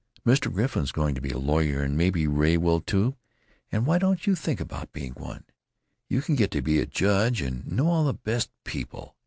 [0.25, 0.51] "Mr.
[0.51, 3.17] Griffin 's going to be a lawyer and maybe Ray will, too,
[3.71, 5.43] and why don't you think about being one?
[6.09, 9.15] You can get to be a judge and know all the best people.